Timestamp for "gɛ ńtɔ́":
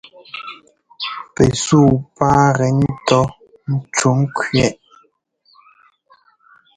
2.57-3.23